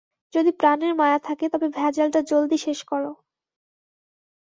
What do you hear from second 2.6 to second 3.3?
শেষ করো।